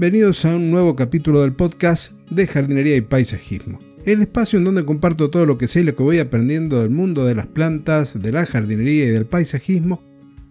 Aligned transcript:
Bienvenidos 0.00 0.44
a 0.44 0.54
un 0.54 0.70
nuevo 0.70 0.94
capítulo 0.94 1.40
del 1.40 1.54
podcast 1.54 2.20
de 2.30 2.46
jardinería 2.46 2.94
y 2.94 3.00
paisajismo. 3.00 3.80
El 4.04 4.20
espacio 4.20 4.56
en 4.56 4.64
donde 4.64 4.84
comparto 4.84 5.28
todo 5.28 5.44
lo 5.44 5.58
que 5.58 5.66
sé 5.66 5.80
y 5.80 5.82
lo 5.82 5.96
que 5.96 6.04
voy 6.04 6.20
aprendiendo 6.20 6.80
del 6.80 6.90
mundo 6.90 7.24
de 7.24 7.34
las 7.34 7.48
plantas, 7.48 8.22
de 8.22 8.30
la 8.30 8.46
jardinería 8.46 9.06
y 9.06 9.10
del 9.10 9.26
paisajismo 9.26 10.00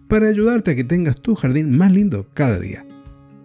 para 0.06 0.28
ayudarte 0.28 0.72
a 0.72 0.76
que 0.76 0.84
tengas 0.84 1.22
tu 1.22 1.34
jardín 1.34 1.74
más 1.74 1.90
lindo 1.90 2.26
cada 2.34 2.58
día. 2.58 2.84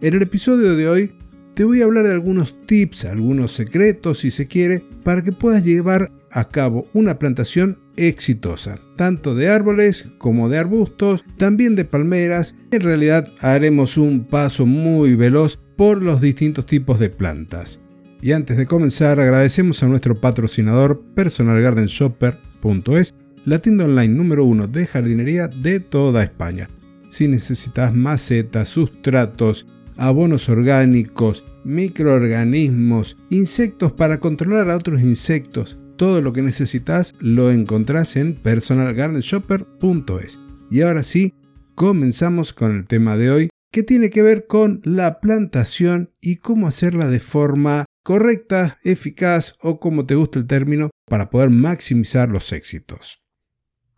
En 0.01 0.13
el 0.13 0.23
episodio 0.23 0.75
de 0.75 0.89
hoy 0.89 1.15
te 1.53 1.63
voy 1.63 1.81
a 1.81 1.85
hablar 1.85 2.05
de 2.05 2.11
algunos 2.11 2.65
tips, 2.65 3.05
algunos 3.05 3.53
secretos 3.53 4.19
si 4.19 4.29
se 4.29 4.45
quiere, 4.45 4.83
para 5.05 5.23
que 5.23 5.31
puedas 5.31 5.63
llevar 5.63 6.11
a 6.31 6.49
cabo 6.49 6.85
una 6.93 7.17
plantación 7.17 7.79
exitosa, 7.95 8.77
tanto 8.97 9.35
de 9.35 9.47
árboles 9.47 10.11
como 10.17 10.49
de 10.49 10.57
arbustos, 10.57 11.23
también 11.37 11.77
de 11.77 11.85
palmeras. 11.85 12.55
En 12.71 12.81
realidad 12.81 13.31
haremos 13.39 13.97
un 13.97 14.25
paso 14.25 14.65
muy 14.65 15.15
veloz 15.15 15.59
por 15.75 16.01
los 16.01 16.21
distintos 16.21 16.65
tipos 16.65 16.99
de 16.99 17.09
plantas. 17.09 17.81
Y 18.21 18.31
antes 18.31 18.55
de 18.57 18.65
comenzar, 18.65 19.19
agradecemos 19.19 19.83
a 19.83 19.87
nuestro 19.87 20.21
patrocinador 20.21 21.03
personalgardenshopper.es, 21.13 23.13
la 23.45 23.59
tienda 23.59 23.85
online 23.85 24.15
número 24.15 24.45
uno 24.45 24.67
de 24.67 24.87
jardinería 24.87 25.49
de 25.49 25.81
toda 25.81 26.23
España. 26.23 26.69
Si 27.09 27.27
necesitas 27.27 27.93
macetas, 27.93 28.69
sustratos, 28.69 29.67
abonos 29.97 30.47
orgánicos, 30.47 31.43
microorganismos, 31.63 33.17
insectos 33.29 33.91
para 33.91 34.19
controlar 34.19 34.69
a 34.69 34.77
otros 34.77 35.01
insectos, 35.01 35.79
todo 35.97 36.21
lo 36.21 36.31
que 36.33 36.41
necesitas 36.41 37.13
lo 37.19 37.51
encontrás 37.51 38.15
en 38.15 38.35
personalgardenshopper.es. 38.35 40.39
Y 40.71 40.81
ahora 40.81 41.03
sí, 41.03 41.33
comenzamos 41.75 42.53
con 42.53 42.75
el 42.75 42.87
tema 42.87 43.17
de 43.17 43.31
hoy, 43.31 43.49
que 43.73 43.81
tiene 43.81 44.11
que 44.11 44.21
ver 44.21 44.45
con 44.45 44.81
la 44.85 45.19
plantación 45.19 46.13
y 46.21 46.37
cómo 46.37 46.67
hacerla 46.67 47.07
de 47.07 47.19
forma 47.19 47.85
correcta, 48.03 48.79
eficaz 48.83 49.55
o 49.61 49.79
como 49.79 50.05
te 50.05 50.13
guste 50.13 50.37
el 50.37 50.45
término, 50.45 50.91
para 51.09 51.31
poder 51.31 51.49
maximizar 51.49 52.29
los 52.29 52.53
éxitos. 52.53 53.23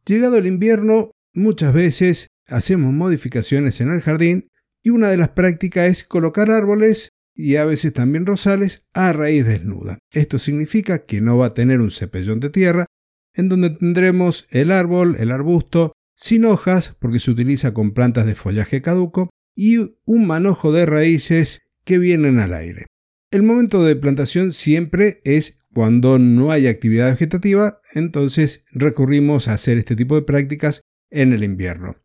Llegado 0.06 0.38
el 0.38 0.48
invierno, 0.48 1.12
muchas 1.34 1.74
veces 1.74 2.28
hacemos 2.48 2.94
modificaciones 2.94 3.82
en 3.82 3.92
el 3.92 4.00
jardín 4.00 4.48
y 4.82 4.92
una 4.92 5.10
de 5.10 5.18
las 5.18 5.30
prácticas 5.30 5.90
es 5.90 6.04
colocar 6.04 6.50
árboles 6.52 7.10
y 7.34 7.58
a 7.58 7.66
veces 7.66 7.92
también 7.92 8.26
rosales 8.26 8.88
a 8.94 9.12
raíz 9.12 9.46
desnuda. 9.46 9.98
Esto 10.14 10.40
significa 10.40 11.00
que 11.00 11.20
no 11.20 11.38
va 11.38 11.48
a 11.48 11.54
tener 11.54 11.82
un 11.82 11.92
cepellón 11.92 12.40
de 12.40 12.50
tierra, 12.50 12.86
en 13.34 13.50
donde 13.50 13.72
tendremos 13.72 14.48
el 14.52 14.72
árbol, 14.72 15.18
el 15.20 15.32
arbusto, 15.32 15.92
sin 16.16 16.46
hojas, 16.46 16.96
porque 16.98 17.20
se 17.20 17.32
utiliza 17.32 17.74
con 17.74 17.92
plantas 17.92 18.26
de 18.26 18.36
follaje 18.36 18.82
caduco, 18.82 19.32
y 19.56 19.78
un 20.06 20.28
manojo 20.28 20.72
de 20.72 20.86
raíces 20.86 21.64
que 21.84 21.98
vienen 21.98 22.40
al 22.40 22.54
aire. 22.54 22.86
El 23.32 23.44
momento 23.44 23.84
de 23.84 23.96
plantación 23.96 24.52
siempre 24.52 25.22
es 25.24 25.60
cuando 25.74 26.20
no 26.20 26.52
hay 26.52 26.68
actividad 26.68 27.12
vegetativa, 27.12 27.82
entonces 27.94 28.64
recurrimos 28.72 29.48
a 29.48 29.54
hacer 29.54 29.78
este 29.78 29.96
tipo 29.96 30.16
de 30.16 30.22
prácticas 30.22 30.82
en 31.10 31.34
el 31.34 31.44
invierno. 31.44 31.96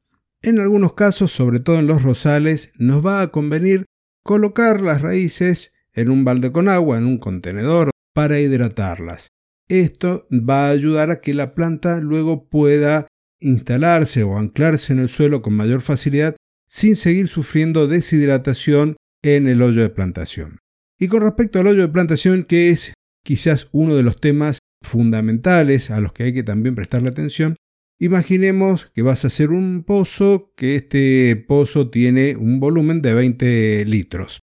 En 0.42 0.58
algunos 0.58 0.94
casos, 0.94 1.32
sobre 1.32 1.60
todo 1.60 1.78
en 1.78 1.86
los 1.86 2.02
rosales, 2.02 2.72
nos 2.78 3.04
va 3.04 3.20
a 3.20 3.28
convenir 3.28 3.84
colocar 4.24 4.80
las 4.80 5.02
raíces 5.02 5.74
en 5.92 6.10
un 6.10 6.24
balde 6.24 6.50
con 6.50 6.68
agua, 6.68 6.98
en 6.98 7.06
un 7.06 7.18
contenedor, 7.18 7.90
para 8.14 8.40
hidratarlas. 8.40 9.28
Esto 9.68 10.26
va 10.32 10.66
a 10.66 10.70
ayudar 10.70 11.10
a 11.10 11.20
que 11.20 11.34
la 11.34 11.54
planta 11.54 12.00
luego 12.00 12.48
pueda 12.48 13.06
instalarse 13.38 14.22
o 14.22 14.36
anclarse 14.36 14.92
en 14.92 14.98
el 14.98 15.08
suelo 15.08 15.42
con 15.42 15.54
mayor 15.54 15.80
facilidad 15.80 16.36
sin 16.70 16.94
seguir 16.94 17.26
sufriendo 17.26 17.88
deshidratación 17.88 18.96
en 19.24 19.48
el 19.48 19.60
hoyo 19.60 19.82
de 19.82 19.90
plantación. 19.90 20.60
Y 20.98 21.08
con 21.08 21.22
respecto 21.22 21.58
al 21.58 21.66
hoyo 21.66 21.82
de 21.82 21.88
plantación, 21.88 22.44
que 22.44 22.70
es 22.70 22.94
quizás 23.24 23.68
uno 23.72 23.96
de 23.96 24.04
los 24.04 24.20
temas 24.20 24.60
fundamentales 24.80 25.90
a 25.90 26.00
los 26.00 26.12
que 26.12 26.24
hay 26.24 26.32
que 26.32 26.44
también 26.44 26.76
prestarle 26.76 27.08
atención, 27.08 27.56
imaginemos 27.98 28.86
que 28.86 29.02
vas 29.02 29.24
a 29.24 29.28
hacer 29.28 29.50
un 29.50 29.82
pozo, 29.84 30.52
que 30.56 30.76
este 30.76 31.34
pozo 31.36 31.90
tiene 31.90 32.36
un 32.36 32.60
volumen 32.60 33.02
de 33.02 33.14
20 33.14 33.84
litros. 33.86 34.38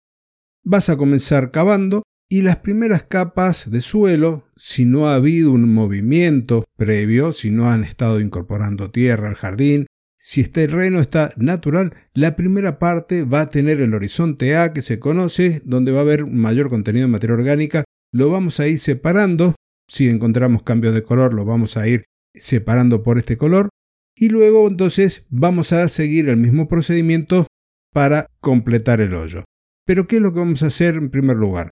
Vas 0.64 0.90
a 0.90 0.96
comenzar 0.96 1.50
cavando 1.50 2.04
y 2.30 2.42
las 2.42 2.58
primeras 2.58 3.02
capas 3.02 3.70
de 3.70 3.80
suelo, 3.80 4.48
si 4.56 4.84
no 4.84 5.08
ha 5.08 5.16
habido 5.16 5.50
un 5.50 5.74
movimiento 5.74 6.64
previo, 6.76 7.32
si 7.32 7.50
no 7.50 7.68
han 7.68 7.82
estado 7.82 8.20
incorporando 8.20 8.92
tierra 8.92 9.28
al 9.28 9.34
jardín, 9.34 9.86
si 10.24 10.40
este 10.40 10.68
terreno 10.68 11.00
está 11.00 11.32
natural, 11.36 11.96
la 12.14 12.36
primera 12.36 12.78
parte 12.78 13.24
va 13.24 13.40
a 13.40 13.48
tener 13.48 13.80
el 13.80 13.92
horizonte 13.92 14.56
A 14.56 14.72
que 14.72 14.80
se 14.80 15.00
conoce, 15.00 15.60
donde 15.64 15.90
va 15.90 15.98
a 15.98 16.02
haber 16.02 16.26
mayor 16.26 16.68
contenido 16.68 17.08
de 17.08 17.12
materia 17.12 17.34
orgánica. 17.34 17.82
Lo 18.12 18.30
vamos 18.30 18.60
a 18.60 18.68
ir 18.68 18.78
separando. 18.78 19.56
Si 19.88 20.08
encontramos 20.08 20.62
cambios 20.62 20.94
de 20.94 21.02
color, 21.02 21.34
lo 21.34 21.44
vamos 21.44 21.76
a 21.76 21.88
ir 21.88 22.04
separando 22.36 23.02
por 23.02 23.18
este 23.18 23.36
color. 23.36 23.68
Y 24.14 24.28
luego 24.28 24.68
entonces 24.68 25.26
vamos 25.28 25.72
a 25.72 25.88
seguir 25.88 26.28
el 26.28 26.36
mismo 26.36 26.68
procedimiento 26.68 27.48
para 27.92 28.26
completar 28.40 29.00
el 29.00 29.14
hoyo. 29.14 29.42
Pero 29.84 30.06
¿qué 30.06 30.16
es 30.16 30.22
lo 30.22 30.32
que 30.32 30.38
vamos 30.38 30.62
a 30.62 30.66
hacer 30.66 30.94
en 30.94 31.10
primer 31.10 31.36
lugar? 31.36 31.70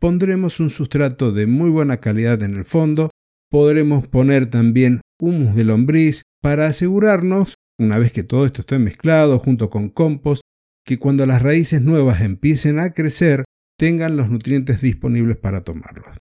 Pondremos 0.00 0.58
un 0.58 0.70
sustrato 0.70 1.30
de 1.30 1.46
muy 1.46 1.70
buena 1.70 1.98
calidad 1.98 2.42
en 2.42 2.56
el 2.56 2.64
fondo. 2.64 3.10
Podremos 3.48 4.08
poner 4.08 4.48
también 4.48 5.02
humus 5.20 5.54
de 5.54 5.62
lombriz 5.62 6.24
para 6.42 6.66
asegurarnos 6.66 7.54
una 7.78 7.98
vez 7.98 8.12
que 8.12 8.22
todo 8.22 8.46
esto 8.46 8.60
esté 8.60 8.78
mezclado 8.78 9.38
junto 9.38 9.70
con 9.70 9.88
compost, 9.88 10.42
que 10.84 10.98
cuando 10.98 11.26
las 11.26 11.42
raíces 11.42 11.82
nuevas 11.82 12.20
empiecen 12.20 12.78
a 12.78 12.92
crecer 12.92 13.44
tengan 13.78 14.16
los 14.16 14.30
nutrientes 14.30 14.80
disponibles 14.80 15.36
para 15.36 15.64
tomarlos. 15.64 16.16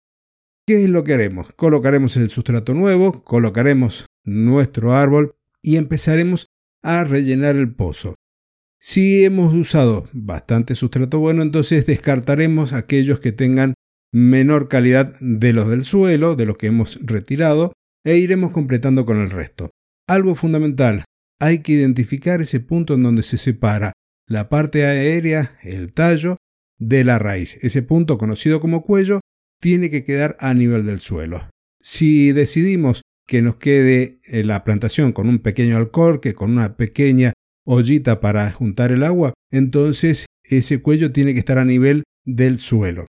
¿Qué 0.67 0.83
es 0.83 0.91
lo 0.91 1.05
que 1.05 1.15
haremos? 1.15 1.53
Colocaremos 1.53 2.17
el 2.17 2.29
sustrato 2.29 2.75
nuevo, 2.75 3.23
colocaremos 3.23 4.07
nuestro 4.25 4.95
árbol 4.95 5.37
y 5.63 5.77
empezaremos 5.77 6.49
a 6.83 7.05
rellenar 7.05 7.57
el 7.57 7.73
pozo. 7.73 8.15
Si 8.79 9.25
hemos 9.25 9.55
usado 9.55 10.09
bastante 10.13 10.75
sustrato 10.75 11.19
bueno, 11.19 11.43
entonces 11.43 11.87
descartaremos 11.87 12.73
aquellos 12.73 13.21
que 13.21 13.33
tengan 13.33 13.75
menor 14.13 14.69
calidad 14.69 15.15
de 15.21 15.53
los 15.53 15.69
del 15.69 15.85
suelo, 15.85 16.37
de 16.37 16.47
los 16.47 16.57
que 16.57 16.69
hemos 16.69 16.99
retirado, 17.03 17.73
e 18.05 18.17
iremos 18.19 18.51
completando 18.51 19.05
con 19.05 19.19
el 19.19 19.31
resto. 19.31 19.71
Algo 20.09 20.35
fundamental, 20.35 21.05
hay 21.39 21.61
que 21.61 21.73
identificar 21.73 22.41
ese 22.41 22.61
punto 22.61 22.95
en 22.95 23.03
donde 23.03 23.23
se 23.23 23.39
separa 23.39 23.93
la 24.27 24.49
parte 24.49 24.85
aérea, 24.85 25.59
el 25.63 25.93
tallo, 25.93 26.37
de 26.79 27.05
la 27.05 27.19
raíz. 27.19 27.59
Ese 27.63 27.83
punto 27.83 28.19
conocido 28.19 28.61
como 28.61 28.83
cuello 28.83 29.21
tiene 29.61 29.91
que 29.91 30.05
quedar 30.05 30.37
a 30.41 30.53
nivel 30.55 30.87
del 30.87 30.99
suelo. 30.99 31.49
Si 31.81 32.33
decidimos 32.33 33.03
que 33.27 33.43
nos 33.43 33.57
quede 33.57 34.21
eh, 34.25 34.45
la 34.45 34.65
plantación 34.65 35.13
con 35.13 35.29
un 35.29 35.39
pequeño 35.39 35.77
alcorque, 35.77 36.35
con 36.35 36.53
una 36.53 36.77
pequeña 36.77 37.33
ollita 37.65 38.21
para 38.21 38.51
juntar 38.51 38.93
el 38.93 39.03
agua, 39.03 39.35
entonces 39.51 40.27
ese 40.45 40.81
cuello 40.81 41.13
tiene 41.13 41.33
que 41.33 41.41
estar 41.41 41.59
a 41.59 41.65
nivel 41.65 42.05
del 42.25 42.59
suelo. 42.59 43.07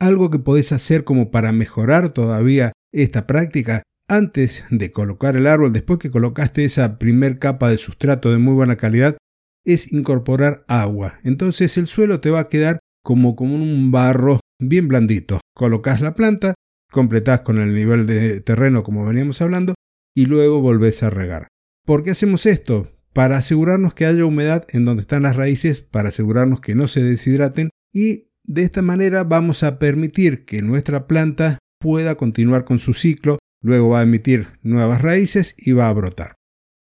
Algo 0.00 0.30
que 0.30 0.38
podés 0.38 0.72
hacer 0.72 1.04
como 1.04 1.30
para 1.30 1.52
mejorar 1.52 2.10
todavía 2.10 2.72
esta 2.92 3.26
práctica 3.26 3.82
antes 4.08 4.64
de 4.70 4.90
colocar 4.90 5.36
el 5.36 5.46
árbol, 5.46 5.72
después 5.72 5.98
que 5.98 6.10
colocaste 6.10 6.64
esa 6.64 6.98
primer 6.98 7.38
capa 7.38 7.70
de 7.70 7.78
sustrato 7.78 8.30
de 8.30 8.38
muy 8.38 8.54
buena 8.54 8.76
calidad, 8.76 9.16
es 9.64 9.92
incorporar 9.92 10.64
agua. 10.66 11.18
Entonces 11.24 11.76
el 11.76 11.86
suelo 11.86 12.20
te 12.20 12.30
va 12.30 12.40
a 12.40 12.48
quedar 12.48 12.80
como, 13.04 13.36
como 13.36 13.54
un 13.54 13.90
barro 13.90 14.40
bien 14.58 14.88
blandito. 14.88 15.40
Colocas 15.54 16.00
la 16.00 16.14
planta, 16.14 16.54
completás 16.90 17.40
con 17.40 17.58
el 17.58 17.74
nivel 17.74 18.06
de 18.06 18.40
terreno 18.40 18.82
como 18.82 19.04
veníamos 19.04 19.40
hablando 19.42 19.74
y 20.16 20.26
luego 20.26 20.60
volvés 20.60 21.02
a 21.02 21.10
regar. 21.10 21.48
¿Por 21.84 22.02
qué 22.02 22.10
hacemos 22.10 22.46
esto? 22.46 22.90
Para 23.12 23.36
asegurarnos 23.36 23.94
que 23.94 24.06
haya 24.06 24.24
humedad 24.24 24.66
en 24.70 24.84
donde 24.84 25.02
están 25.02 25.22
las 25.22 25.36
raíces, 25.36 25.82
para 25.82 26.08
asegurarnos 26.08 26.60
que 26.60 26.74
no 26.74 26.86
se 26.86 27.02
deshidraten 27.02 27.70
y 27.92 28.28
de 28.44 28.62
esta 28.62 28.80
manera 28.80 29.24
vamos 29.24 29.62
a 29.62 29.78
permitir 29.78 30.44
que 30.44 30.62
nuestra 30.62 31.06
planta 31.06 31.58
pueda 31.78 32.14
continuar 32.16 32.64
con 32.64 32.78
su 32.78 32.94
ciclo 32.94 33.38
luego 33.60 33.90
va 33.90 34.00
a 34.00 34.04
emitir 34.04 34.46
nuevas 34.62 35.02
raíces 35.02 35.54
y 35.56 35.72
va 35.72 35.88
a 35.88 35.92
brotar. 35.92 36.34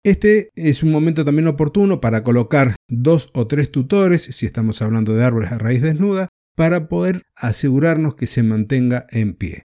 Este 0.04 0.52
es 0.56 0.84
un 0.84 0.92
momento 0.92 1.26
también 1.26 1.48
oportuno 1.48 2.00
para 2.00 2.24
colocar 2.24 2.76
dos 2.88 3.30
o 3.34 3.48
tres 3.48 3.72
tutores, 3.72 4.24
si 4.24 4.46
estamos 4.46 4.82
hablando 4.82 5.14
de 5.14 5.24
árboles 5.24 5.52
a 5.52 5.58
raíz 5.58 5.82
desnuda, 5.82 6.30
para 6.56 6.88
poder 6.88 7.24
asegurarnos 7.36 8.16
que 8.16 8.26
se 8.26 8.42
mantenga 8.42 9.06
en 9.10 9.34
pie. 9.34 9.64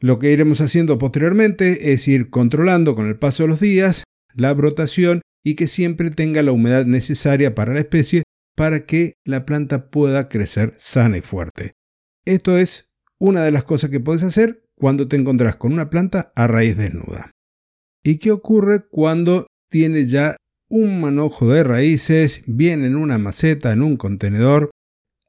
Lo 0.00 0.18
que 0.18 0.32
iremos 0.32 0.60
haciendo 0.60 0.98
posteriormente 0.98 1.92
es 1.92 2.06
ir 2.08 2.28
controlando 2.28 2.94
con 2.94 3.06
el 3.06 3.18
paso 3.18 3.44
de 3.44 3.50
los 3.50 3.60
días 3.60 4.04
la 4.34 4.52
brotación 4.52 5.22
y 5.44 5.54
que 5.54 5.66
siempre 5.66 6.10
tenga 6.10 6.42
la 6.42 6.52
humedad 6.52 6.86
necesaria 6.86 7.54
para 7.54 7.72
la 7.72 7.80
especie 7.80 8.24
para 8.56 8.86
que 8.86 9.14
la 9.24 9.44
planta 9.44 9.90
pueda 9.90 10.28
crecer 10.28 10.72
sana 10.76 11.18
y 11.18 11.20
fuerte. 11.20 11.72
Esto 12.24 12.58
es 12.58 12.90
una 13.18 13.42
de 13.42 13.52
las 13.52 13.64
cosas 13.64 13.90
que 13.90 14.00
puedes 14.00 14.22
hacer 14.22 14.63
cuando 14.76 15.08
te 15.08 15.16
encontrás 15.16 15.56
con 15.56 15.72
una 15.72 15.90
planta 15.90 16.32
a 16.34 16.46
raíz 16.46 16.76
desnuda. 16.76 17.30
¿Y 18.02 18.18
qué 18.18 18.32
ocurre 18.32 18.86
cuando 18.90 19.46
tiene 19.70 20.04
ya 20.04 20.36
un 20.68 21.00
manojo 21.00 21.48
de 21.48 21.64
raíces, 21.64 22.42
bien 22.46 22.84
en 22.84 22.96
una 22.96 23.18
maceta, 23.18 23.72
en 23.72 23.82
un 23.82 23.96
contenedor? 23.96 24.70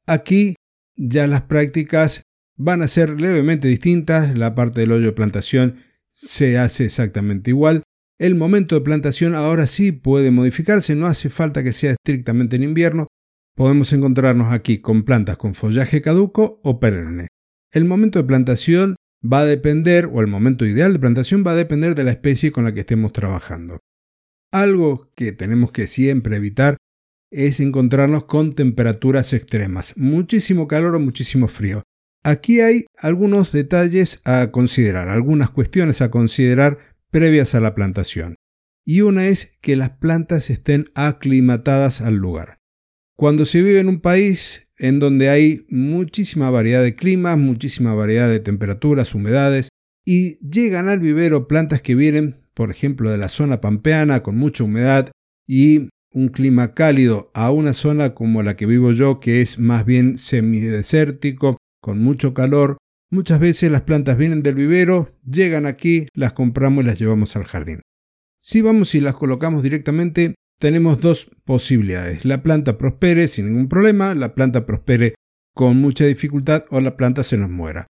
Aquí 0.08 0.56
ya 0.96 1.28
las 1.28 1.44
prácticas 1.44 2.24
van 2.58 2.82
a 2.82 2.88
ser 2.88 3.20
levemente 3.20 3.68
distintas, 3.68 4.36
la 4.36 4.56
parte 4.56 4.82
del 4.82 4.92
hoyo 4.92 5.08
de 5.08 5.12
plantación 5.14 5.78
se 6.08 6.58
hace 6.58 6.86
exactamente 6.86 7.52
igual. 7.52 7.84
El 8.18 8.36
momento 8.36 8.76
de 8.76 8.82
plantación 8.82 9.36
ahora 9.36 9.68
sí 9.68 9.92
puede 9.92 10.32
modificarse, 10.32 10.96
no 10.96 11.08
hace 11.08 11.30
falta 11.30 11.64
que 11.64 11.74
sea 11.74 11.92
estrictamente 11.92 12.56
en 12.56 12.64
invierno. 12.64 13.08
Podemos 13.56 13.92
encontrarnos 13.94 14.54
aquí 14.54 14.80
con 14.80 15.04
plantas 15.04 15.38
con 15.38 15.54
follaje 15.54 16.02
caduco 16.02 16.60
o 16.64 16.80
perenne. 16.80 17.28
El 17.72 17.86
momento 17.86 18.20
de 18.20 18.26
plantación 18.26 18.96
va 19.32 19.40
a 19.40 19.46
depender, 19.46 20.10
o 20.12 20.22
el 20.22 20.28
momento 20.28 20.66
ideal 20.66 20.94
de 20.94 21.00
plantación 21.00 21.44
va 21.46 21.52
a 21.52 21.56
depender 21.56 21.96
de 21.96 22.04
la 22.04 22.12
especie 22.12 22.52
con 22.52 22.66
la 22.66 22.74
que 22.74 22.82
estemos 22.82 23.14
trabajando. 23.14 23.80
Algo 24.52 25.12
que 25.16 25.32
tenemos 25.32 25.72
que 25.72 25.88
siempre 25.88 26.38
evitar 26.38 26.78
es 27.32 27.60
encontrarnos 27.60 28.26
con 28.26 28.54
temperaturas 28.54 29.34
extremas, 29.34 29.98
muchísimo 29.98 30.68
calor 30.68 30.96
o 30.96 31.00
muchísimo 31.00 31.48
frío. 31.48 31.84
Aquí 32.24 32.62
hay 32.62 32.86
algunos 32.98 33.52
detalles 33.52 34.22
a 34.26 34.52
considerar, 34.52 35.10
algunas 35.10 35.52
cuestiones 35.52 36.02
a 36.02 36.10
considerar 36.10 36.80
previas 37.12 37.54
a 37.54 37.60
la 37.60 37.76
plantación. 37.76 38.36
Y 38.86 39.02
una 39.02 39.28
es 39.28 39.58
que 39.62 39.76
las 39.76 39.92
plantas 39.92 40.50
estén 40.50 40.86
aclimatadas 40.96 42.02
al 42.02 42.16
lugar. 42.16 42.60
Cuando 43.16 43.46
se 43.46 43.62
vive 43.62 43.80
en 43.80 43.90
un 43.90 44.02
país 44.02 44.65
en 44.78 45.00
donde 45.00 45.30
hay 45.30 45.66
muchísima 45.70 46.50
variedad 46.50 46.84
de 46.84 46.96
climas, 46.96 47.38
muchísima 47.38 47.94
variedad 47.94 48.30
de 48.30 48.40
temperaturas, 48.40 49.16
humedades, 49.16 49.70
y 50.06 50.38
llegan 50.48 50.90
al 50.90 51.00
vivero 51.00 51.48
plantas 51.48 51.82
que 51.82 51.96
vienen, 51.96 52.42
por 52.54 52.70
ejemplo, 52.70 53.10
de 53.10 53.18
la 53.18 53.30
zona 53.30 53.62
pampeana 53.62 54.22
con 54.22 54.38
mucha 54.38 54.64
humedad 54.64 55.12
y 55.48 55.90
un 56.12 56.30
clima 56.30 56.74
cálido 56.74 57.32
a 57.34 57.52
una 57.52 57.74
zona 57.74 58.14
como 58.14 58.44
la 58.44 58.56
que 58.56 58.66
vivo 58.66 58.92
yo, 58.92 59.20
que 59.20 59.42
es 59.42 59.60
más 59.60 59.86
bien 59.86 60.18
semidesértico, 60.18 61.58
con 61.82 62.00
mucho 62.00 62.34
calor, 62.34 62.78
muchas 63.12 63.40
veces 63.40 63.72
las 63.72 63.82
plantas 63.82 64.18
vienen 64.18 64.40
del 64.40 64.56
vivero, 64.56 65.14
llegan 65.26 65.66
aquí, 65.66 66.08
las 66.14 66.34
compramos 66.34 66.84
y 66.84 66.88
las 66.88 67.00
llevamos 67.00 67.36
al 67.36 67.44
jardín. 67.44 67.82
Si 68.40 68.62
vamos 68.62 68.96
y 68.96 69.02
las 69.02 69.16
colocamos 69.16 69.64
directamente, 69.64 70.36
tenemos 70.60 71.00
dos 71.00 71.30
posibilidades. 71.44 72.26
La 72.26 72.44
planta 72.44 72.78
prospere 72.78 73.28
sin 73.28 73.48
ningún 73.48 73.68
problema, 73.68 74.16
la 74.16 74.36
planta 74.36 74.66
prospere 74.66 75.16
con 75.54 75.78
mucha 75.78 76.06
dificultad 76.06 76.66
o 76.70 76.82
la 76.82 76.98
planta 76.98 77.24
se 77.24 77.38
nos 77.38 77.50
muera. 77.50 77.88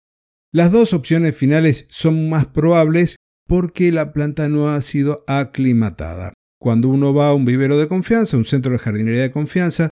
Las 0.52 0.72
dos 0.72 0.94
opciones 0.94 1.36
finales 1.36 1.86
son 1.90 2.30
más 2.30 2.46
probables 2.46 3.18
porque 3.48 3.92
la 3.92 4.14
planta 4.14 4.50
no 4.50 4.70
ha 4.70 4.80
sido 4.82 5.24
aclimatada. 5.28 6.34
Cuando 6.60 6.90
uno 6.90 7.14
va 7.14 7.30
a 7.30 7.34
un 7.34 7.46
vivero 7.46 7.78
de 7.78 7.88
confianza, 7.88 8.38
un 8.38 8.46
centro 8.46 8.72
de 8.72 8.80
jardinería 8.80 9.22
de 9.22 9.32
confianza, 9.32 9.90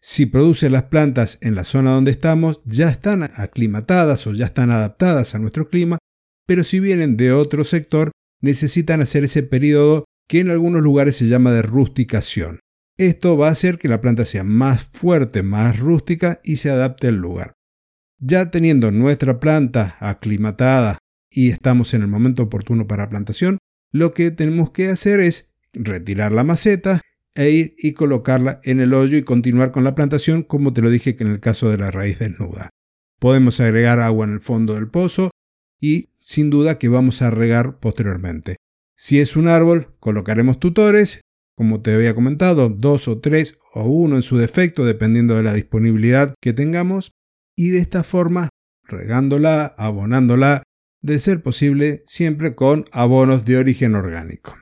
si 0.00 0.26
produce 0.26 0.70
las 0.70 0.84
plantas 0.84 1.38
en 1.40 1.54
la 1.54 1.64
zona 1.64 1.92
donde 1.92 2.10
estamos, 2.10 2.62
ya 2.64 2.88
están 2.88 3.22
aclimatadas 3.22 4.26
o 4.26 4.32
ya 4.32 4.44
están 4.44 4.70
adaptadas 4.70 5.34
a 5.34 5.38
nuestro 5.38 5.68
clima, 5.68 5.98
pero 6.46 6.62
si 6.62 6.78
vienen 6.78 7.16
de 7.16 7.32
otro 7.32 7.64
sector, 7.64 8.10
necesitan 8.40 9.00
hacer 9.00 9.24
ese 9.24 9.42
periodo 9.42 10.04
que 10.28 10.40
en 10.40 10.50
algunos 10.50 10.82
lugares 10.82 11.16
se 11.16 11.26
llama 11.26 11.52
de 11.52 11.62
rusticación. 11.62 12.60
Esto 12.96 13.36
va 13.36 13.48
a 13.48 13.52
hacer 13.52 13.78
que 13.78 13.88
la 13.88 14.00
planta 14.00 14.24
sea 14.24 14.44
más 14.44 14.84
fuerte, 14.84 15.42
más 15.42 15.78
rústica 15.78 16.40
y 16.44 16.56
se 16.56 16.70
adapte 16.70 17.08
al 17.08 17.16
lugar. 17.16 17.52
Ya 18.18 18.50
teniendo 18.50 18.90
nuestra 18.90 19.40
planta 19.40 19.96
aclimatada 20.00 20.98
y 21.30 21.50
estamos 21.50 21.92
en 21.94 22.02
el 22.02 22.08
momento 22.08 22.44
oportuno 22.44 22.86
para 22.86 23.08
plantación, 23.08 23.58
lo 23.92 24.14
que 24.14 24.30
tenemos 24.30 24.70
que 24.70 24.88
hacer 24.88 25.20
es 25.20 25.50
retirar 25.72 26.32
la 26.32 26.44
maceta 26.44 27.00
e 27.34 27.50
ir 27.50 27.74
y 27.78 27.92
colocarla 27.92 28.60
en 28.62 28.80
el 28.80 28.94
hoyo 28.94 29.18
y 29.18 29.24
continuar 29.24 29.72
con 29.72 29.82
la 29.82 29.96
plantación 29.96 30.42
como 30.44 30.72
te 30.72 30.82
lo 30.82 30.90
dije 30.90 31.16
que 31.16 31.24
en 31.24 31.32
el 31.32 31.40
caso 31.40 31.68
de 31.68 31.78
la 31.78 31.90
raíz 31.90 32.20
desnuda. 32.20 32.70
Podemos 33.18 33.58
agregar 33.60 33.98
agua 33.98 34.26
en 34.26 34.34
el 34.34 34.40
fondo 34.40 34.74
del 34.74 34.88
pozo 34.88 35.30
y 35.80 36.10
sin 36.20 36.50
duda 36.50 36.78
que 36.78 36.88
vamos 36.88 37.22
a 37.22 37.30
regar 37.30 37.80
posteriormente. 37.80 38.56
Si 38.96 39.20
es 39.20 39.36
un 39.36 39.48
árbol, 39.48 39.94
colocaremos 39.98 40.60
tutores, 40.60 41.20
como 41.56 41.82
te 41.82 41.94
había 41.94 42.14
comentado, 42.14 42.68
dos 42.68 43.08
o 43.08 43.20
tres 43.20 43.58
o 43.72 43.84
uno 43.84 44.16
en 44.16 44.22
su 44.22 44.36
defecto, 44.36 44.84
dependiendo 44.84 45.36
de 45.36 45.42
la 45.42 45.54
disponibilidad 45.54 46.34
que 46.40 46.52
tengamos, 46.52 47.12
y 47.56 47.70
de 47.70 47.78
esta 47.78 48.02
forma, 48.02 48.48
regándola, 48.84 49.66
abonándola, 49.66 50.62
de 51.02 51.18
ser 51.18 51.42
posible, 51.42 52.02
siempre 52.04 52.54
con 52.54 52.86
abonos 52.90 53.44
de 53.44 53.58
origen 53.58 53.94
orgánico. 53.94 54.56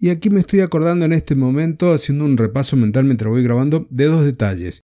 Y 0.00 0.10
aquí 0.10 0.30
me 0.30 0.40
estoy 0.40 0.60
acordando 0.60 1.04
en 1.04 1.12
este 1.12 1.34
momento, 1.34 1.92
haciendo 1.92 2.24
un 2.24 2.36
repaso 2.36 2.76
mental 2.76 3.04
mientras 3.04 3.30
voy 3.30 3.42
grabando, 3.42 3.86
de 3.90 4.06
dos 4.06 4.24
detalles. 4.24 4.82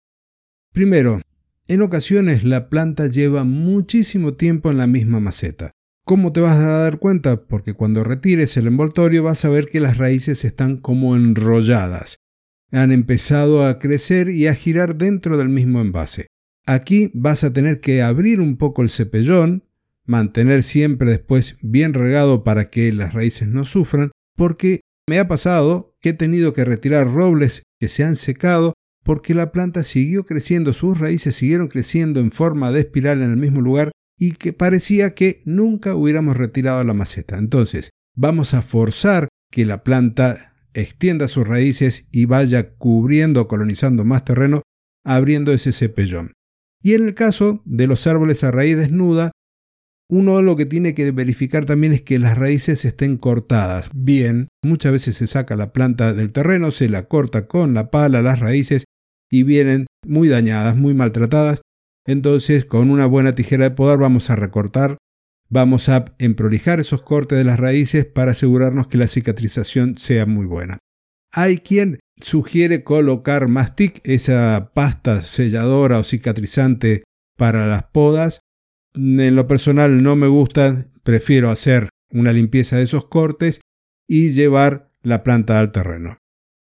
Primero, 0.73 1.21
en 1.67 1.83
ocasiones 1.83 2.45
la 2.45 2.69
planta 2.69 3.07
lleva 3.07 3.45
muchísimo 3.45 4.35
tiempo 4.35 4.71
en 4.71 4.79
la 4.79 4.87
misma 4.87 5.21
maceta. 5.21 5.73
¿Cómo 6.09 6.33
te 6.33 6.41
vas 6.41 6.57
a 6.57 6.79
dar 6.79 6.99
cuenta? 6.99 7.45
Porque 7.45 7.75
cuando 7.75 8.03
retires 8.03 8.57
el 8.57 8.67
envoltorio 8.67 9.23
vas 9.25 9.45
a 9.45 9.51
ver 9.51 9.67
que 9.67 9.79
las 9.79 9.99
raíces 9.99 10.47
están 10.47 10.79
como 10.79 11.15
enrolladas. 11.15 12.17
Han 12.73 12.93
empezado 12.93 13.67
a 13.67 13.79
crecer 13.79 14.31
y 14.31 14.47
a 14.47 14.55
girar 14.55 14.97
dentro 14.97 15.37
del 15.37 15.51
mismo 15.51 15.83
envase. 15.83 16.29
Aquí 16.65 17.11
vas 17.13 17.45
a 17.45 17.53
tener 17.53 17.81
que 17.81 18.01
abrir 18.01 18.41
un 18.41 18.57
poco 18.57 18.81
el 18.81 18.89
cepellón, 18.89 19.65
mantener 20.07 20.63
siempre 20.63 21.11
después 21.11 21.59
bien 21.61 21.93
regado 21.93 22.43
para 22.43 22.71
que 22.71 22.91
las 22.91 23.13
raíces 23.13 23.49
no 23.49 23.67
sufran, 23.67 24.11
porque 24.35 24.81
me 25.07 25.19
ha 25.19 25.29
pasado 25.29 25.95
que 26.01 26.09
he 26.09 26.15
tenido 26.15 26.55
que 26.55 26.65
retirar 26.65 27.13
robles 27.13 27.65
que 27.79 27.89
se 27.89 28.05
han 28.05 28.17
secado 28.17 28.73
porque 29.05 29.35
la 29.35 29.53
planta 29.53 29.83
siguió 29.83 30.25
creciendo, 30.25 30.73
sus 30.73 30.99
raíces 30.99 31.37
siguieron 31.37 31.69
creciendo 31.69 32.21
en 32.21 32.33
forma 32.33 32.73
de 32.73 32.81
espiral 32.81 33.21
en 33.21 33.29
el 33.29 33.37
mismo 33.37 33.61
lugar 33.61 33.91
y 34.19 34.33
que 34.33 34.53
parecía 34.53 35.15
que 35.15 35.43
nunca 35.45 35.95
hubiéramos 35.95 36.37
retirado 36.37 36.83
la 36.85 36.95
maceta. 36.95 37.39
Entonces, 37.39 37.91
vamos 38.17 38.53
a 38.55 38.63
forzar 38.63 39.29
que 39.51 39.65
la 39.65 39.85
planta 39.85 40.57
extienda 40.75 41.29
sus 41.29 41.47
raíces 41.47 42.09
y 42.11 42.27
vaya 42.27 42.75
cubriendo, 42.75 43.49
colonizando 43.49 44.05
más 44.05 44.25
terreno, 44.25 44.63
abriendo 45.05 45.53
ese 45.53 45.73
cepellón. 45.73 46.33
Y 46.83 46.95
en 46.95 47.07
el 47.07 47.15
caso 47.15 47.63
de 47.65 47.87
los 47.87 48.07
árboles 48.07 48.45
a 48.45 48.51
raíz 48.51 48.77
desnuda, 48.77 49.33
uno 50.11 50.41
lo 50.41 50.57
que 50.57 50.65
tiene 50.65 50.95
que 50.95 51.11
verificar 51.11 51.67
también 51.67 51.93
es 51.93 52.03
que 52.03 52.19
las 52.19 52.39
raíces 52.39 52.85
estén 52.85 53.19
cortadas 53.19 53.91
bien. 53.95 54.49
Muchas 54.65 54.93
veces 54.93 55.17
se 55.17 55.27
saca 55.27 55.55
la 55.55 55.73
planta 55.73 56.15
del 56.15 56.33
terreno, 56.33 56.71
se 56.71 56.89
la 56.89 57.05
corta 57.05 57.47
con 57.47 57.75
la 57.75 57.91
pala 57.91 58.23
las 58.23 58.41
raíces 58.41 58.85
y 59.31 59.43
vienen 59.43 59.87
muy 60.07 60.29
dañadas, 60.29 60.77
muy 60.77 60.95
maltratadas. 60.95 61.61
Entonces 62.09 62.65
con 62.65 62.91
una 62.91 63.05
buena 63.05 63.35
tijera 63.35 63.65
de 63.65 63.71
podar 63.73 63.99
vamos 63.99 64.31
a 64.31 64.37
recortar, 64.37 64.97
vamos 65.51 65.91
a 65.91 66.07
emprolijar 66.19 66.81
esos 66.81 67.03
cortes 67.03 67.37
de 67.37 67.45
las 67.45 67.61
raíces 67.61 68.07
para 68.07 68.31
asegurarnos 68.31 68.89
que 68.89 68.97
la 68.97 69.09
cicatrización 69.09 69.99
sea 69.99 70.25
muy 70.25 70.47
buena. 70.47 70.79
Hay 71.33 71.59
quien 71.59 72.01
sugiere 72.17 72.83
colocar 72.83 73.49
mastic, 73.49 74.01
esa 74.05 74.73
pasta 74.75 75.21
selladora 75.21 75.99
o 75.99 76.03
cicatrizante 76.03 77.03
para 77.37 77.67
las 77.67 77.83
podas, 77.83 78.41
en 78.95 79.35
lo 79.37 79.47
personal 79.47 80.03
no 80.03 80.17
me 80.17 80.29
gusta, 80.29 80.87
prefiero 81.03 81.51
hacer 81.51 81.91
una 82.11 82.33
limpieza 82.33 82.79
de 82.79 82.85
esos 82.85 83.07
cortes 83.07 83.61
y 84.09 84.31
llevar 84.31 84.91
la 85.03 85.23
planta 85.23 85.59
al 85.59 85.73
terreno. 85.73 86.17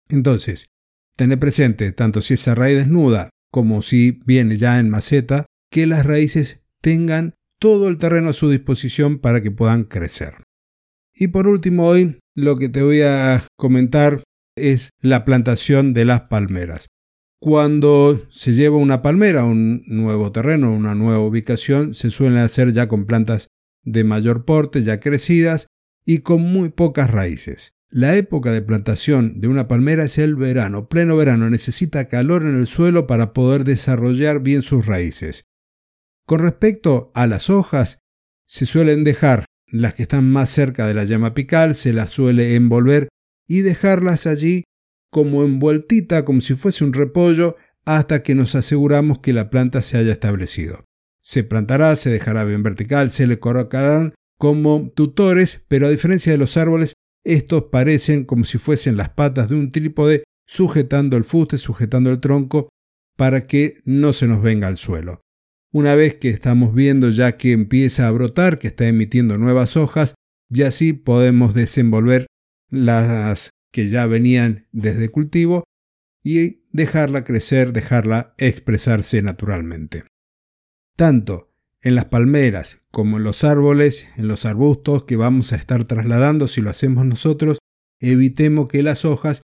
Entonces, 0.07 0.69
tener 1.17 1.39
presente, 1.39 1.91
tanto 1.91 2.21
si 2.21 2.35
es 2.35 2.47
a 2.47 2.55
raíz 2.55 2.77
desnuda 2.77 3.31
como 3.55 3.81
si 3.81 4.19
viene 4.25 4.57
ya 4.57 4.79
en 4.79 4.89
maceta, 4.89 5.45
que 5.71 5.88
las 5.88 6.05
raíces 6.05 6.59
tengan 6.81 7.35
todo 7.57 7.88
el 7.88 7.97
terreno 7.97 8.31
a 8.31 8.33
su 8.33 8.50
disposición 8.50 9.17
para 9.17 9.41
que 9.41 9.50
puedan 9.50 9.85
crecer. 9.85 10.43
Y 11.13 11.29
por 11.29 11.47
último 11.47 11.85
hoy 11.85 12.19
lo 12.35 12.57
que 12.57 12.67
te 12.67 12.83
voy 12.83 13.03
a 13.03 13.47
comentar 13.55 14.21
es 14.57 14.89
la 15.00 15.24
plantación 15.24 15.93
de 15.93 16.03
las 16.03 16.24
palmeras. 16.24 16.89
Cuando 17.39 18.21
se 18.29 18.51
lleva 18.51 18.75
una 18.75 19.01
palmera 19.01 19.43
a 19.43 19.45
un 19.45 19.83
nuevo 19.88 20.33
terreno, 20.33 20.74
una 20.74 20.93
nueva 20.93 21.19
ubicación, 21.19 21.93
se 21.93 22.09
suelen 22.09 22.39
hacer 22.39 22.74
ya 22.74 22.89
con 22.89 23.05
plantas 23.05 23.47
de 23.85 24.03
mayor 24.03 24.43
porte, 24.43 24.83
ya 24.83 25.00
crecidas 25.00 25.67
y 26.05 26.17
con 26.17 26.41
muy 26.41 26.71
pocas 26.71 27.09
raíces. 27.09 27.71
La 27.97 28.17
época 28.17 28.51
de 28.51 28.61
plantación 28.61 29.39
de 29.39 29.47
una 29.47 29.69
palmera 29.69 30.03
es 30.03 30.17
el 30.17 30.35
verano, 30.35 30.89
pleno 30.89 31.15
verano, 31.15 31.49
necesita 31.49 32.09
calor 32.09 32.41
en 32.41 32.57
el 32.57 32.67
suelo 32.67 33.07
para 33.07 33.31
poder 33.31 33.63
desarrollar 33.63 34.41
bien 34.41 34.63
sus 34.63 34.85
raíces. 34.85 35.45
Con 36.27 36.39
respecto 36.39 37.13
a 37.15 37.25
las 37.25 37.49
hojas, 37.49 37.99
se 38.45 38.65
suelen 38.65 39.05
dejar 39.05 39.45
las 39.67 39.93
que 39.93 40.01
están 40.01 40.29
más 40.29 40.49
cerca 40.49 40.85
de 40.85 40.93
la 40.93 41.05
llama 41.05 41.27
apical, 41.27 41.73
se 41.73 41.93
las 41.93 42.09
suele 42.09 42.55
envolver 42.55 43.07
y 43.47 43.61
dejarlas 43.61 44.27
allí 44.27 44.65
como 45.09 45.45
envueltita, 45.45 46.25
como 46.25 46.41
si 46.41 46.55
fuese 46.55 46.83
un 46.83 46.91
repollo, 46.91 47.55
hasta 47.85 48.23
que 48.23 48.35
nos 48.35 48.55
aseguramos 48.55 49.19
que 49.19 49.31
la 49.31 49.49
planta 49.49 49.79
se 49.79 49.97
haya 49.97 50.11
establecido. 50.11 50.83
Se 51.21 51.45
plantará, 51.45 51.95
se 51.95 52.09
dejará 52.09 52.43
bien 52.43 52.61
vertical, 52.61 53.09
se 53.09 53.25
le 53.25 53.39
colocarán 53.39 54.15
como 54.37 54.91
tutores, 54.93 55.63
pero 55.69 55.87
a 55.87 55.91
diferencia 55.91 56.33
de 56.33 56.37
los 56.37 56.57
árboles, 56.57 56.95
estos 57.25 57.63
parecen 57.63 58.24
como 58.24 58.46
si 58.46 58.58
fuesen 58.58 58.96
las 58.96 59.10
patas 59.10 59.50
de 59.50 59.55
un 59.55 59.72
trípode 59.72 60.24
sujetando 60.48 61.17
el 61.17 61.24
fuste, 61.24 61.58
sujetando 61.58 62.12
el 62.12 62.20
tronco, 62.20 62.70
para 63.17 63.48
que 63.48 63.82
no 63.84 64.13
se 64.13 64.27
nos 64.27 64.41
venga 64.41 64.67
al 64.67 64.77
suelo. 64.77 65.22
una 65.74 65.94
vez 65.94 66.15
que 66.15 66.29
estamos 66.29 66.74
viendo 66.74 67.10
ya 67.10 67.36
que 67.36 67.51
empieza 67.51 68.08
a 68.08 68.12
brotar, 68.12 68.60
que 68.60 68.67
está 68.67 68.88
emitiendo 68.88 69.38
nuevas 69.38 69.75
hojas, 69.75 70.15
y 70.50 70.62
así 70.62 70.94
podemos 70.94 71.53
desenvolver 71.53 72.27
las 72.70 73.50
que 73.74 73.89
ya 73.89 74.05
venían 74.05 74.67
desde 74.72 75.10
cultivo 75.10 75.65
y 76.24 76.63
dejarla 76.72 77.25
crecer, 77.25 77.74
dejarla 77.74 78.36
expresarse 78.38 79.22
naturalmente. 79.22 80.05
Tanto 80.96 81.53
en 81.85 81.93
las 81.93 82.05
palmeras 82.05 82.81
como 82.91 83.17
en 83.17 83.23
los 83.23 83.43
árboles, 83.43 84.09
en 84.17 84.27
los 84.27 84.45
arbustos 84.45 85.03
que 85.03 85.15
vamos 85.15 85.53
a 85.53 85.55
estar 85.55 85.85
trasladando 85.85 86.47
si 86.47 86.59
lo 86.59 86.71
hacemos 86.71 87.05
nosotros, 87.05 87.59
evitemos 88.01 88.67
que 88.67 88.81
las 88.81 89.05
hojas 89.05 89.43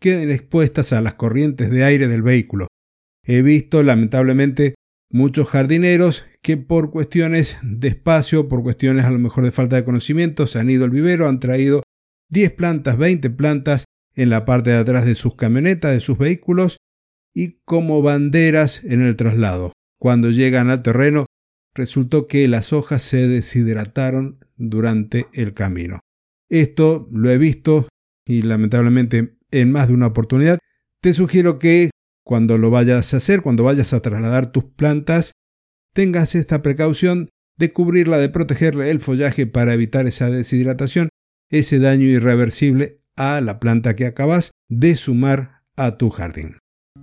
queden 0.00 0.30
expuestas 0.30 0.92
a 0.92 1.00
las 1.00 1.14
corrientes 1.14 1.70
de 1.70 1.82
aire 1.82 2.06
del 2.06 2.22
vehículo. 2.22 2.68
He 3.24 3.42
visto 3.42 3.82
lamentablemente 3.82 4.74
muchos 5.10 5.50
jardineros 5.50 6.24
que 6.40 6.56
por 6.56 6.92
cuestiones 6.92 7.58
de 7.62 7.88
espacio, 7.88 8.48
por 8.48 8.62
cuestiones 8.62 9.04
a 9.04 9.10
lo 9.10 9.18
mejor 9.18 9.44
de 9.44 9.52
falta 9.52 9.74
de 9.74 9.84
conocimiento, 9.84 10.46
se 10.46 10.60
han 10.60 10.70
ido 10.70 10.84
al 10.84 10.90
vivero, 10.90 11.28
han 11.28 11.40
traído 11.40 11.82
10 12.30 12.52
plantas, 12.52 12.96
20 12.96 13.28
plantas 13.30 13.86
en 14.14 14.30
la 14.30 14.44
parte 14.44 14.70
de 14.70 14.76
atrás 14.76 15.04
de 15.04 15.16
sus 15.16 15.34
camionetas, 15.34 15.92
de 15.92 16.00
sus 16.00 16.16
vehículos, 16.16 16.76
y 17.34 17.60
como 17.64 18.02
banderas 18.02 18.84
en 18.84 19.00
el 19.02 19.16
traslado. 19.16 19.72
Cuando 19.98 20.30
llegan 20.30 20.70
al 20.70 20.82
terreno, 20.82 21.26
resultó 21.74 22.26
que 22.26 22.46
las 22.48 22.72
hojas 22.72 23.02
se 23.02 23.28
deshidrataron 23.28 24.38
durante 24.56 25.26
el 25.32 25.54
camino. 25.54 26.00
Esto 26.48 27.08
lo 27.10 27.30
he 27.30 27.38
visto 27.38 27.88
y 28.26 28.42
lamentablemente 28.42 29.36
en 29.50 29.72
más 29.72 29.88
de 29.88 29.94
una 29.94 30.08
oportunidad. 30.08 30.58
Te 31.00 31.14
sugiero 31.14 31.58
que 31.58 31.90
cuando 32.24 32.58
lo 32.58 32.70
vayas 32.70 33.12
a 33.12 33.16
hacer, 33.16 33.42
cuando 33.42 33.64
vayas 33.64 33.92
a 33.92 34.00
trasladar 34.00 34.52
tus 34.52 34.64
plantas, 34.64 35.32
tengas 35.92 36.34
esta 36.34 36.62
precaución 36.62 37.28
de 37.58 37.72
cubrirla, 37.72 38.18
de 38.18 38.28
protegerle 38.28 38.90
el 38.90 39.00
follaje 39.00 39.46
para 39.46 39.74
evitar 39.74 40.06
esa 40.06 40.30
deshidratación, 40.30 41.08
ese 41.50 41.78
daño 41.78 42.06
irreversible 42.06 43.02
a 43.16 43.40
la 43.40 43.60
planta 43.60 43.94
que 43.94 44.06
acabas 44.06 44.52
de 44.68 44.96
sumar 44.96 45.62
a 45.76 45.98
tu 45.98 46.10
jardín. 46.10 46.58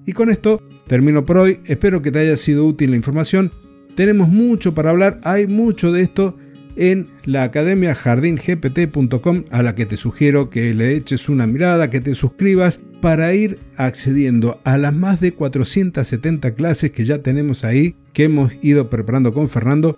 Y 0.06 0.14
con 0.14 0.30
esto 0.30 0.68
termino 0.88 1.26
por 1.26 1.38
hoy, 1.38 1.62
espero 1.66 2.02
que 2.02 2.12
te 2.12 2.20
haya 2.20 2.36
sido 2.36 2.66
útil 2.66 2.92
la 2.92 2.98
información, 2.98 3.52
tenemos 4.00 4.30
mucho 4.30 4.74
para 4.74 4.92
hablar, 4.92 5.20
hay 5.26 5.46
mucho 5.46 5.92
de 5.92 6.00
esto 6.00 6.38
en 6.78 7.10
la 7.26 7.44
academia 7.44 7.94
jardingpt.com 7.94 9.44
a 9.52 9.62
la 9.62 9.76
que 9.76 9.86
te 9.86 9.98
sugiero 9.98 10.50
que 10.50 10.74
le 10.74 10.96
eches 10.96 11.28
una 11.28 11.48
mirada, 11.48 11.90
que 11.90 12.00
te 12.00 12.16
suscribas 12.16 12.80
para 13.02 13.34
ir 13.34 13.60
accediendo 13.76 14.62
a 14.64 14.78
las 14.78 14.94
más 14.94 15.20
de 15.20 15.34
470 15.34 16.56
clases 16.56 16.92
que 16.92 17.04
ya 17.04 17.18
tenemos 17.18 17.66
ahí, 17.66 17.98
que 18.14 18.24
hemos 18.24 18.54
ido 18.62 18.90
preparando 18.90 19.34
con 19.34 19.50
Fernando, 19.50 19.98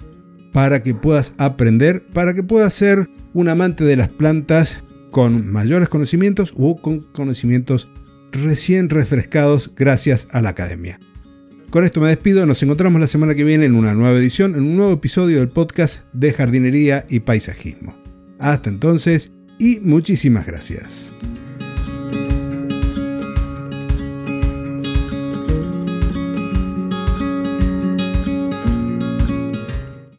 para 0.51 0.81
que 0.81 0.95
puedas 0.95 1.35
aprender, 1.37 2.03
para 2.07 2.33
que 2.33 2.41
puedas 2.41 2.73
ser 2.73 3.07
un 3.35 3.49
amante 3.49 3.83
de 3.83 3.97
las 3.97 4.09
plantas 4.09 4.83
con 5.11 5.45
mayores 5.51 5.89
conocimientos 5.89 6.55
o 6.57 6.81
con 6.81 7.01
conocimientos 7.01 7.87
recién 8.31 8.89
refrescados 8.89 9.75
gracias 9.75 10.27
a 10.31 10.41
la 10.41 10.49
academia. 10.49 10.99
Con 11.71 11.85
esto 11.85 12.01
me 12.01 12.09
despido, 12.09 12.45
nos 12.45 12.61
encontramos 12.63 12.99
la 12.99 13.07
semana 13.07 13.33
que 13.33 13.45
viene 13.45 13.63
en 13.63 13.75
una 13.75 13.93
nueva 13.93 14.19
edición, 14.19 14.55
en 14.55 14.63
un 14.63 14.75
nuevo 14.75 14.91
episodio 14.91 15.39
del 15.39 15.47
podcast 15.47 16.03
de 16.11 16.33
jardinería 16.33 17.05
y 17.07 17.21
paisajismo. 17.21 17.95
Hasta 18.39 18.69
entonces 18.69 19.31
y 19.57 19.79
muchísimas 19.79 20.45
gracias. 20.45 21.13